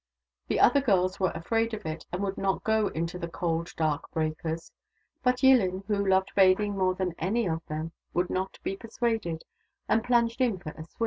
The 0.47 0.59
other 0.59 0.81
girls 0.81 1.19
were 1.19 1.29
afraid 1.35 1.75
of 1.75 1.85
it, 1.85 2.07
and 2.11 2.23
would 2.23 2.35
not 2.35 2.63
go 2.63 2.87
into 2.87 3.19
the 3.19 3.27
cold, 3.27 3.71
dark 3.77 4.09
breakers: 4.09 4.71
but 5.21 5.43
Yillin, 5.43 5.85
who 5.85 6.03
loved 6.03 6.31
bathing 6.35 6.75
more 6.75 6.95
than 6.95 7.13
any 7.19 7.45
of 7.45 7.61
THE 7.67 7.75
DAUGHTERS 7.75 7.75
OF 7.75 7.75
WONKAWALA 7.75 7.83
i8i 7.83 7.83
them, 7.83 7.91
would 8.15 8.29
not 8.31 8.59
be 8.63 8.75
persuaded, 8.77 9.43
and 9.87 10.03
plunged 10.03 10.41
in 10.41 10.57
for 10.57 10.71
a 10.71 10.85
swim. 10.85 10.97